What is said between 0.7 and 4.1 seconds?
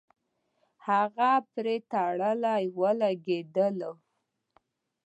هغه په تړه ولګېدله.